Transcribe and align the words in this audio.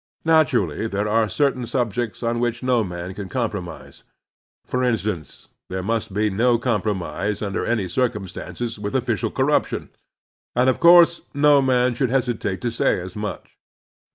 Naturally 0.25 0.87
there 0.87 1.07
are 1.07 1.29
certain 1.29 1.67
subjects 1.67 2.23
on 2.23 2.39
which 2.39 2.63
no 2.63 2.83
man 2.83 3.13
can 3.13 3.29
compromise. 3.29 4.01
For 4.65 4.83
instance, 4.83 5.47
there 5.69 5.83
must 5.83 6.11
be 6.11 6.31
no 6.31 6.57
compromise 6.57 7.39
tmder 7.39 7.67
any 7.67 7.87
circum 7.87 8.27
stances 8.27 8.79
with 8.79 8.95
official 8.95 9.29
corruption, 9.29 9.91
and 10.55 10.71
of 10.71 10.79
course 10.79 11.21
no 11.35 11.61
man 11.61 11.93
should 11.93 12.09
hesitate 12.09 12.61
to 12.61 12.71
say 12.71 12.99
as 12.99 13.15
much. 13.15 13.59